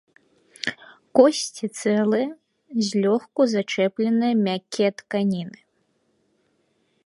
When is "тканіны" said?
5.03-5.59